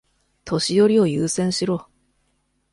[0.45, 1.87] 年寄りを優先しろ。